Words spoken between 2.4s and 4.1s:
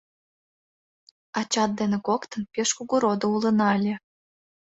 пеш кугу родо улына ыле.